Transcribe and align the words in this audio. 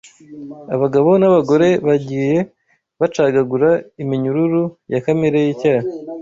abagabo 0.75 1.09
n’abagore 1.21 1.67
bagiye 1.87 2.35
bacagagura 2.99 3.69
iminyuru 4.03 4.61
ya 4.91 4.99
kamere 5.05 5.37
y’icyaha 5.45 5.87